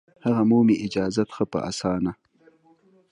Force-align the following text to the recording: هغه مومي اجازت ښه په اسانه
هغه 0.25 0.41
مومي 0.51 0.75
اجازت 0.85 1.27
ښه 1.35 1.43
په 1.51 1.59
اسانه 1.69 2.11